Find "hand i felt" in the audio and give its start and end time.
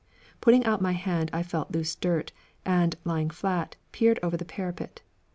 0.93-1.73